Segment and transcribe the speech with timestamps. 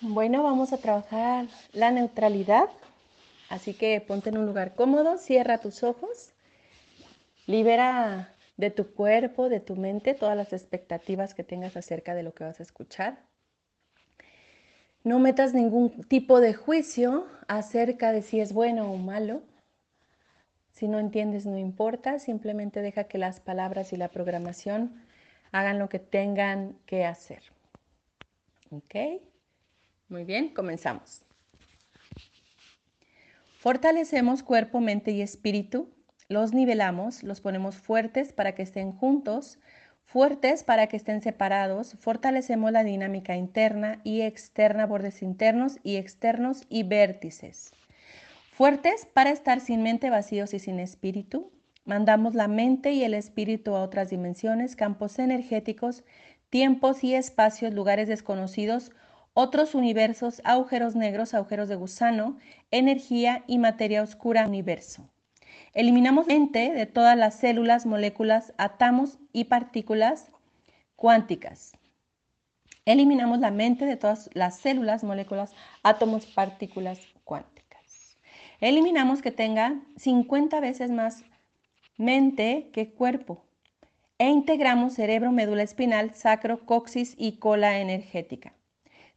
[0.00, 2.68] Bueno, vamos a trabajar la neutralidad.
[3.48, 6.32] Así que ponte en un lugar cómodo, cierra tus ojos,
[7.46, 12.34] libera de tu cuerpo, de tu mente, todas las expectativas que tengas acerca de lo
[12.34, 13.18] que vas a escuchar.
[15.04, 19.42] No metas ningún tipo de juicio acerca de si es bueno o malo.
[20.72, 25.04] Si no entiendes, no importa, simplemente deja que las palabras y la programación
[25.52, 27.42] hagan lo que tengan que hacer.
[28.70, 29.20] ¿Ok?
[30.08, 31.22] Muy bien, comenzamos.
[33.58, 35.88] Fortalecemos cuerpo, mente y espíritu.
[36.28, 39.58] Los nivelamos, los ponemos fuertes para que estén juntos,
[40.04, 41.96] fuertes para que estén separados.
[41.98, 47.72] Fortalecemos la dinámica interna y externa, bordes internos y externos y vértices.
[48.52, 51.50] Fuertes para estar sin mente, vacíos y sin espíritu.
[51.86, 56.04] Mandamos la mente y el espíritu a otras dimensiones, campos energéticos,
[56.50, 58.92] tiempos y espacios, lugares desconocidos
[59.34, 62.38] otros universos, agujeros negros, agujeros de gusano,
[62.70, 65.10] energía y materia oscura universo.
[65.72, 70.30] Eliminamos mente de todas las células, moléculas, átomos y partículas
[70.94, 71.72] cuánticas.
[72.86, 78.18] Eliminamos la mente de todas las células, moléculas, átomos, partículas cuánticas.
[78.60, 81.24] Eliminamos que tenga 50 veces más
[81.96, 83.44] mente que cuerpo.
[84.18, 88.54] E integramos cerebro, médula espinal, sacro, coxis y cola energética.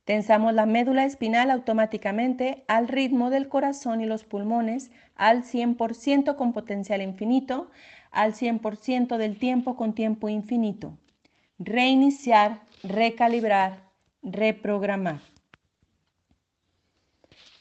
[0.07, 6.53] Tensamos la médula espinal automáticamente al ritmo del corazón y los pulmones al 100% con
[6.53, 7.69] potencial infinito,
[8.11, 10.97] al 100% del tiempo con tiempo infinito.
[11.59, 13.81] Reiniciar, recalibrar,
[14.23, 15.19] reprogramar.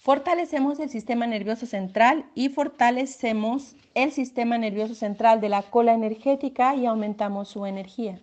[0.02, 6.76] Fortalecemos el sistema nervioso central y fortalecemos el sistema nervioso central de la cola energética
[6.76, 8.20] y aumentamos su energía.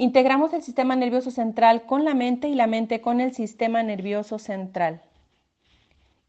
[0.00, 4.38] Integramos el sistema nervioso central con la mente y la mente con el sistema nervioso
[4.38, 5.02] central.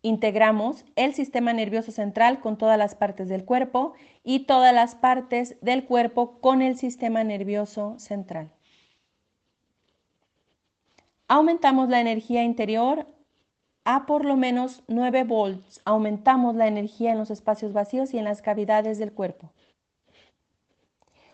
[0.02, 3.94] Integramos el sistema nervioso central con todas las partes del cuerpo
[4.26, 8.52] y todas las partes del cuerpo con el sistema nervioso central.
[11.30, 13.08] Aumentamos la energía interior
[13.86, 15.80] a por lo menos 9 volts.
[15.86, 19.50] Aumentamos la energía en los espacios vacíos y en las cavidades del cuerpo.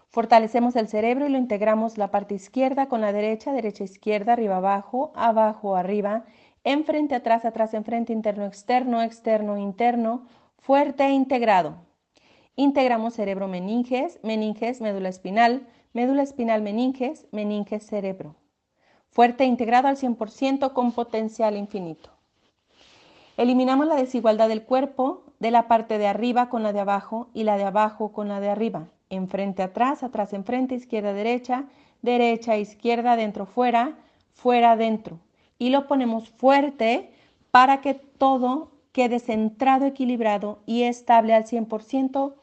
[0.09, 4.57] Fortalecemos el cerebro y lo integramos la parte izquierda con la derecha, derecha, izquierda, arriba,
[4.57, 6.23] abajo, abajo, arriba,
[6.63, 10.25] enfrente, atrás, atrás, enfrente, interno, externo, externo, interno,
[10.59, 11.75] fuerte e integrado.
[12.56, 18.35] Integramos cerebro, meninges, meninges, médula espinal, médula espinal, meninges, meninges, cerebro.
[19.12, 22.12] Fuerte e integrado al 100% con potencial infinito.
[23.35, 27.44] Eliminamos la desigualdad del cuerpo de la parte de arriba con la de abajo y
[27.44, 31.66] la de abajo con la de arriba enfrente, atrás, atrás, enfrente, izquierda, derecha,
[32.01, 33.95] derecha, izquierda, dentro, fuera,
[34.34, 35.19] fuera, dentro.
[35.59, 37.09] Y lo ponemos fuerte
[37.51, 42.34] para que todo quede centrado, equilibrado y estable al 100%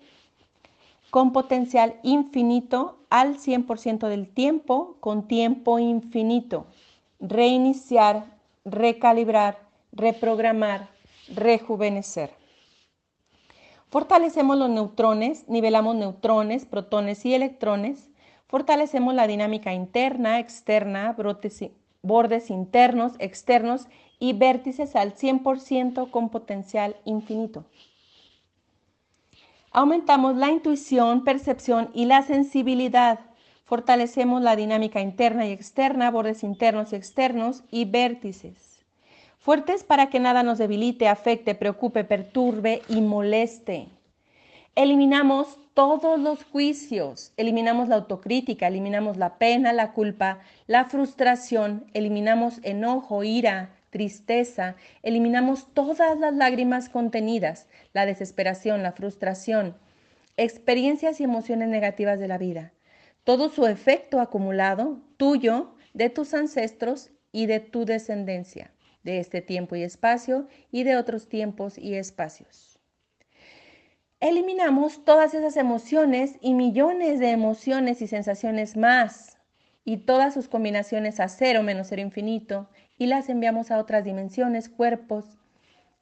[1.11, 6.67] con potencial infinito al 100% del tiempo, con tiempo infinito.
[7.21, 8.25] Reiniciar,
[8.65, 9.61] recalibrar,
[9.93, 10.89] reprogramar,
[11.33, 12.31] rejuvenecer.
[13.95, 18.11] Fortalecemos los neutrones, nivelamos neutrones, protones y electrones.
[18.49, 21.15] Fortalecemos la dinámica interna, externa,
[22.03, 23.87] bordes internos, externos
[24.19, 27.67] y vértices al 100% con potencial infinito.
[29.71, 33.21] Aumentamos la intuición, percepción y la sensibilidad.
[33.63, 38.74] Fortalecemos la dinámica interna y externa, bordes internos y externos y vértices
[39.45, 43.89] fuertes para que nada nos debilite, afecte, preocupe, perturbe y moleste.
[44.75, 52.59] Eliminamos todos los juicios, eliminamos la autocrítica, eliminamos la pena, la culpa, la frustración, eliminamos
[52.63, 59.77] enojo, ira, tristeza, eliminamos todas las lágrimas contenidas, la desesperación, la frustración,
[60.39, 62.73] experiencias y emociones negativas de la vida,
[63.25, 68.74] todo su efecto acumulado, tuyo, de tus ancestros y de tu descendencia
[69.05, 72.81] de este tiempo y espacio y de otros tiempos y espacios.
[74.21, 79.39] Eliminamos todas esas emociones y millones de emociones y sensaciones más
[79.85, 84.69] y todas sus combinaciones a cero menos cero infinito y las enviamos a otras dimensiones,
[84.71, 85.39] cuerpos,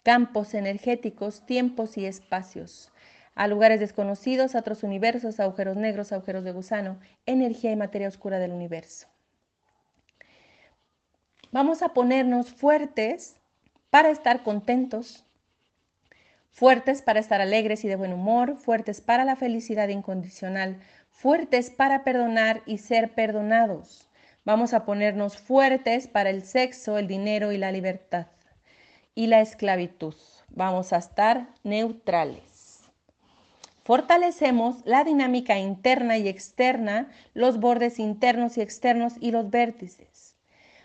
[0.04, 2.92] campos energéticos, tiempos y espacios,
[3.34, 8.38] a lugares desconocidos, a otros universos, agujeros negros, agujeros de gusano, energía y materia oscura
[8.38, 9.11] del universo.
[11.52, 13.36] Vamos a ponernos fuertes
[13.90, 15.24] para estar contentos,
[16.50, 22.02] fuertes para estar alegres y de buen humor, fuertes para la felicidad incondicional, fuertes para
[22.02, 24.08] perdonar y ser perdonados,
[24.44, 28.26] Vamos a ponernos fuertes para el sexo, el dinero y la libertad
[29.14, 30.16] y la esclavitud.
[30.48, 32.80] Vamos a estar neutrales.
[33.84, 40.31] Fortalecemos la dinámica interna y externa, los bordes internos y externos y los vértices.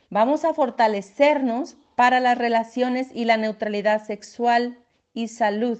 [0.09, 4.77] Vamos a fortalecernos para las relaciones y la neutralidad sexual
[5.13, 5.80] y salud.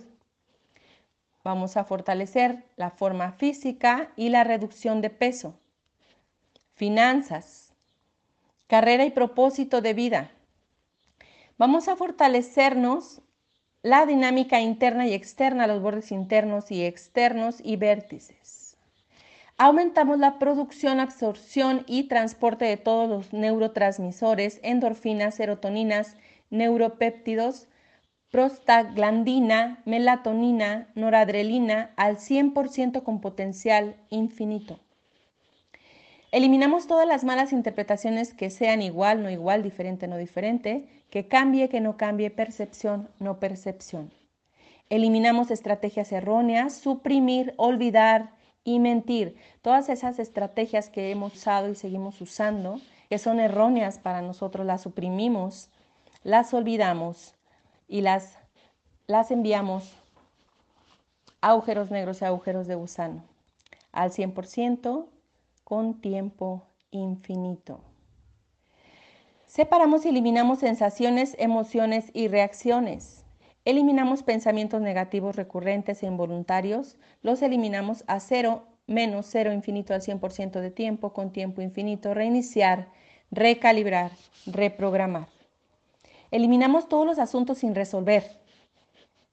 [1.44, 5.58] Vamos a fortalecer la forma física y la reducción de peso.
[6.76, 7.74] Finanzas,
[8.68, 10.32] carrera y propósito de vida.
[11.58, 13.22] Vamos a fortalecernos
[13.82, 18.57] la dinámica interna y externa, los bordes internos y externos y vértices.
[19.60, 26.16] Aumentamos la producción, absorción y transporte de todos los neurotransmisores, endorfinas, serotoninas,
[26.52, 27.68] neuropéptidos,
[28.30, 34.80] prostaglandina, melatonina, noradrenalina al 100% con potencial infinito.
[36.32, 41.68] Eliminamos todas las malas interpretaciones que sean igual, no igual, diferente, no diferente, que cambie,
[41.68, 44.12] que no cambie, percepción, no percepción.
[44.92, 48.37] Eliminamos estrategias erróneas, suprimir, olvidar
[48.68, 49.38] y mentir.
[49.62, 54.82] Todas esas estrategias que hemos usado y seguimos usando, que son erróneas para nosotros, las
[54.82, 55.70] suprimimos,
[56.22, 57.34] las olvidamos
[57.88, 58.38] y las,
[59.08, 59.94] las enviamos
[61.40, 63.24] agujeros negros y agujeros de gusano.
[63.94, 65.06] Al 100%
[65.64, 67.80] con tiempo infinito.
[69.46, 73.24] Separamos y eliminamos sensaciones, emociones y reacciones.
[73.68, 76.96] Eliminamos pensamientos negativos recurrentes e involuntarios.
[77.22, 82.14] Los eliminamos a cero, menos cero infinito al 100% de tiempo, con tiempo infinito.
[82.14, 82.88] Reiniciar,
[83.30, 84.14] recalibrar,
[84.46, 85.28] reprogramar.
[86.32, 88.40] Eliminamos todos los asuntos sin resolver,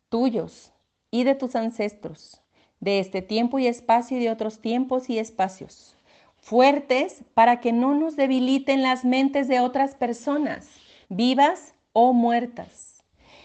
[0.09, 0.73] tuyos
[1.13, 2.43] y de tus ancestros,
[2.81, 5.97] de este tiempo y espacio y de otros tiempos y espacios
[6.39, 10.69] fuertes para que no nos debiliten las mentes de otras personas,
[11.09, 12.94] vivas o muertas.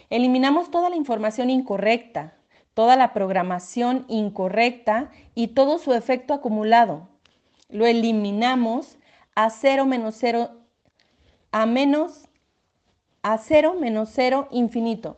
[0.10, 2.34] Eliminamos toda la información incorrecta,
[2.74, 7.08] toda la programación incorrecta y todo su efecto acumulado.
[7.70, 8.98] Lo eliminamos
[9.36, 10.52] a cero menos cero,
[11.52, 12.28] a menos,
[13.22, 15.18] a cero menos cero infinito.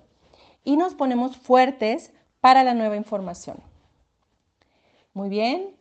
[0.64, 3.58] Y nos ponemos fuertes para la nueva información.
[5.14, 5.76] Muy bien,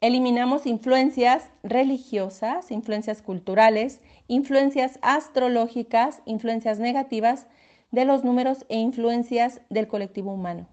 [0.00, 7.48] Eliminamos influencias religiosas, influencias culturales, influencias astrológicas, influencias negativas
[7.90, 10.66] de los números e influencias del colectivo humano.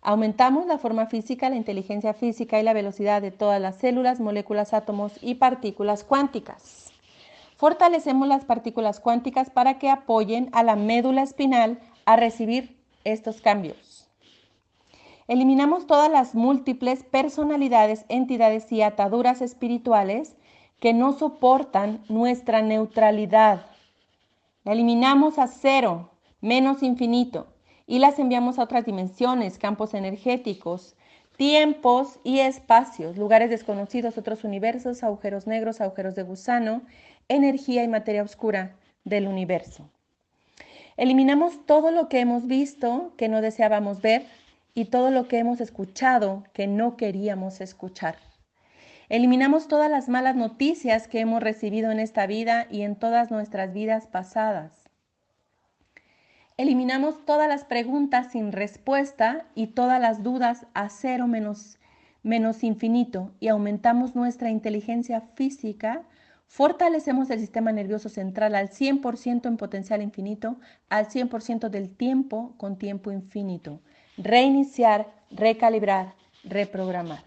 [0.00, 4.74] Aumentamos la forma física, la inteligencia física y la velocidad de todas las células, moléculas,
[4.74, 6.92] átomos y partículas cuánticas.
[7.56, 14.08] Fortalecemos las partículas cuánticas para que apoyen a la médula espinal a recibir estos cambios.
[15.28, 20.36] Eliminamos todas las múltiples personalidades, entidades y ataduras espirituales
[20.80, 23.66] que no soportan nuestra neutralidad.
[24.64, 26.10] La eliminamos a cero,
[26.40, 27.48] menos infinito,
[27.86, 30.96] y las enviamos a otras dimensiones, campos energéticos,
[31.36, 36.82] tiempos y espacios, lugares desconocidos, otros universos, agujeros negros, agujeros de gusano,
[37.28, 39.88] energía y materia oscura del universo.
[40.96, 44.26] Eliminamos todo lo que hemos visto que no deseábamos ver,
[44.74, 48.16] y todo lo que hemos escuchado que no queríamos escuchar.
[49.12, 53.74] Eliminamos todas las malas noticias que hemos recibido en esta vida y en todas nuestras
[53.74, 54.88] vidas pasadas.
[56.56, 61.78] Eliminamos todas las preguntas sin respuesta y todas las dudas a cero menos,
[62.22, 66.04] menos infinito y aumentamos nuestra inteligencia física,
[66.46, 70.56] fortalecemos el sistema nervioso central al 100% en potencial infinito,
[70.88, 73.82] al 100% del tiempo con tiempo infinito
[74.16, 76.14] reiniciar, recalibrar,
[76.44, 77.22] reprogramar.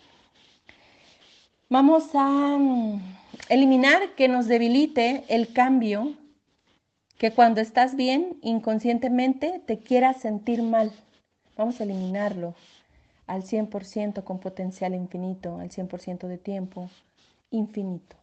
[1.69, 2.57] Vamos a
[3.49, 6.13] eliminar que nos debilite el cambio,
[7.17, 10.91] que cuando estás bien, inconscientemente te quieras sentir mal.
[11.57, 12.53] Vamos a eliminarlo
[13.25, 16.89] al 100% con potencial infinito, al 100% de tiempo
[17.49, 18.15] infinito.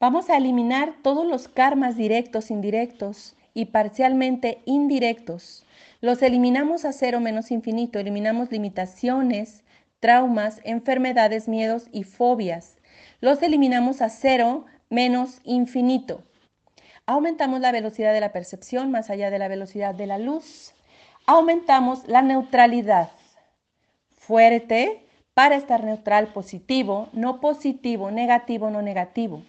[0.00, 5.64] Vamos a eliminar todos los karmas directos, indirectos y parcialmente indirectos
[6.00, 9.62] los eliminamos a cero menos infinito, eliminamos limitaciones,
[10.00, 12.76] traumas, enfermedades, miedos y fobias.
[13.20, 16.24] Los eliminamos a cero menos infinito.
[17.06, 20.74] Aumentamos la velocidad de la percepción más allá de la velocidad de la luz.
[21.26, 23.10] Aumentamos la neutralidad.
[24.16, 29.42] Fuerte para estar neutral, positivo, no positivo, negativo, no negativo.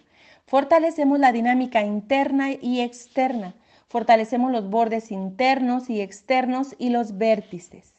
[0.46, 3.54] Fortalecemos la dinámica interna y externa.
[3.88, 7.94] Fortalecemos los bordes internos y externos y los vértices.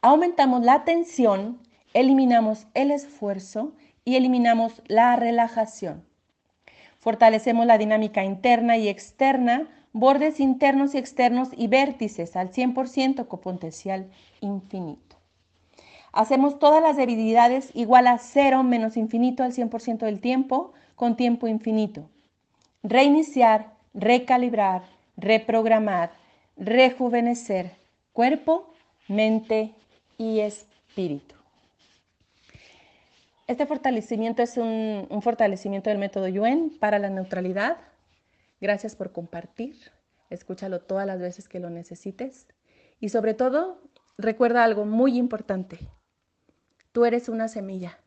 [0.00, 1.60] Aumentamos la tensión,
[1.94, 3.72] eliminamos el esfuerzo
[4.04, 6.04] y eliminamos la relajación.
[6.98, 13.40] Fortalecemos la dinámica interna y externa, bordes internos y externos y vértices al 100% con
[13.40, 14.10] potencial
[14.40, 15.16] infinito.
[16.12, 21.48] Hacemos todas las debilidades igual a cero menos infinito al 100% del tiempo con tiempo
[21.48, 22.08] infinito.
[22.82, 24.82] Reiniciar, recalibrar,
[25.16, 26.12] reprogramar,
[26.56, 27.72] rejuvenecer
[28.12, 28.72] cuerpo,
[29.08, 29.74] mente
[30.18, 31.34] y espíritu.
[33.46, 37.76] Este fortalecimiento es un, fortalecimiento del método Yuen para la neutralidad.
[38.58, 39.76] Gracias por compartir.
[40.30, 42.48] Escúchalo todas las veces que lo necesites.
[43.00, 43.82] Y sobre todo,
[44.16, 45.78] recuerda algo muy importante.
[46.92, 47.98] Tú eres una semilla.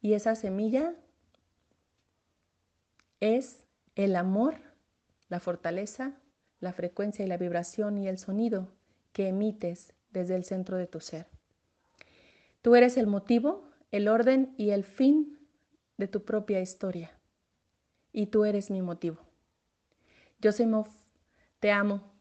[0.00, 0.94] Y esa semilla
[3.18, 3.58] es
[3.96, 4.60] el amor,
[5.28, 6.12] la fortaleza,
[6.60, 8.68] la frecuencia y la vibración y el sonido
[9.12, 11.26] que emites desde el centro de tu ser.
[12.62, 15.38] Tú eres el motivo el orden y el fin
[15.96, 17.18] de tu propia historia.
[18.12, 19.18] Y tú eres mi motivo.
[20.40, 20.88] Yo soy Mof,
[21.60, 22.13] te amo,